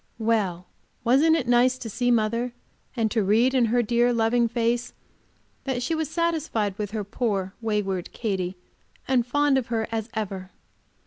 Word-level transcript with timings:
Well! 0.17 0.65
wasn't 1.03 1.35
it 1.35 1.47
nice 1.47 1.77
to 1.77 1.87
see 1.87 2.09
mother, 2.09 2.53
and 2.97 3.11
to 3.11 3.21
read 3.23 3.53
in 3.53 3.65
her 3.65 3.83
dear, 3.83 4.11
loving 4.11 4.47
face 4.47 4.93
that 5.65 5.83
she 5.83 5.93
was 5.93 6.09
satisfied 6.09 6.75
with 6.79 6.89
her 6.89 7.03
poor, 7.03 7.53
wayward 7.61 8.11
Katy, 8.11 8.55
and 9.07 9.23
fond 9.27 9.59
of 9.59 9.67
her 9.67 9.87
as 9.91 10.09
ever! 10.15 10.49